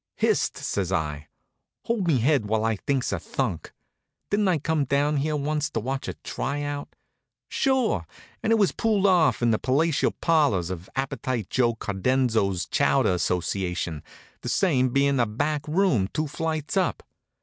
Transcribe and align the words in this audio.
"Hist!" 0.15 0.57
says 0.57 0.91
I. 0.91 1.27
"Hold 1.83 2.07
me 2.07 2.17
head 2.17 2.47
while 2.47 2.63
I 2.65 2.75
thinks 2.77 3.11
a 3.11 3.19
thunk. 3.19 3.71
Didn't 4.31 4.47
I 4.47 4.57
come 4.57 4.83
down 4.85 5.17
here 5.17 5.35
once 5.35 5.69
to 5.69 5.79
watch 5.79 6.07
a 6.07 6.15
try 6.23 6.63
out? 6.63 6.95
Sure! 7.47 8.07
And 8.41 8.51
it 8.51 8.55
was 8.57 8.71
pulled 8.71 9.05
off 9.05 9.43
in 9.43 9.51
the 9.51 9.59
palatial 9.59 10.13
parlors 10.13 10.71
of 10.71 10.89
Appetite 10.95 11.51
Joe 11.51 11.75
Cardenzo's 11.75 12.65
Chowder 12.65 13.13
Association, 13.13 14.01
the 14.41 14.49
same 14.49 14.89
being 14.89 15.19
a 15.19 15.27
back 15.27 15.67
room 15.67 16.07
two 16.07 16.25
flights 16.25 16.75
up. 16.75 17.03